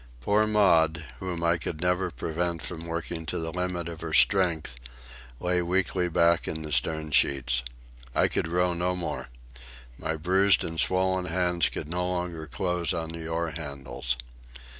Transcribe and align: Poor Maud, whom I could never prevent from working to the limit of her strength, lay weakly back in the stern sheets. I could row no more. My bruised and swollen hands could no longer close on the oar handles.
Poor 0.19 0.47
Maud, 0.47 1.05
whom 1.19 1.43
I 1.43 1.59
could 1.59 1.79
never 1.79 2.09
prevent 2.09 2.63
from 2.63 2.87
working 2.87 3.23
to 3.27 3.37
the 3.37 3.51
limit 3.53 3.87
of 3.87 4.01
her 4.01 4.13
strength, 4.13 4.75
lay 5.39 5.61
weakly 5.61 6.09
back 6.09 6.47
in 6.47 6.63
the 6.63 6.71
stern 6.71 7.11
sheets. 7.11 7.61
I 8.15 8.27
could 8.27 8.47
row 8.47 8.73
no 8.73 8.95
more. 8.95 9.29
My 9.99 10.15
bruised 10.15 10.63
and 10.63 10.79
swollen 10.79 11.25
hands 11.25 11.69
could 11.69 11.87
no 11.87 12.09
longer 12.09 12.47
close 12.47 12.93
on 12.95 13.11
the 13.11 13.27
oar 13.27 13.51
handles. 13.51 14.17